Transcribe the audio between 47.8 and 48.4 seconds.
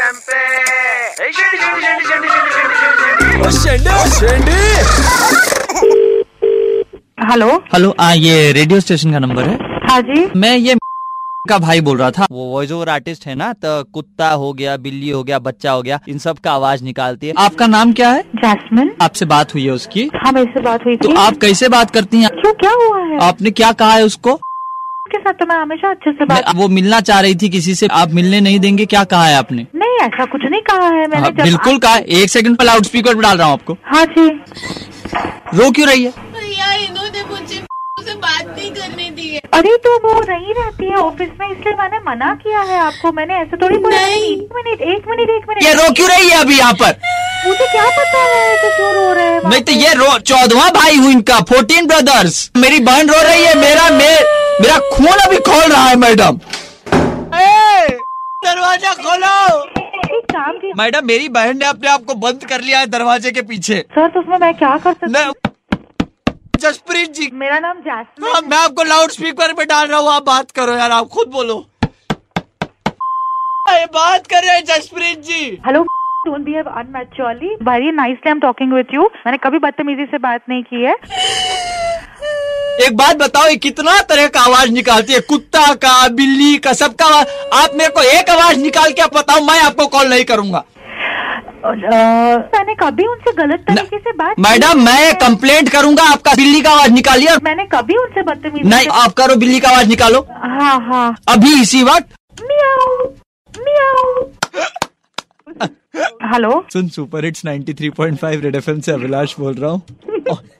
पता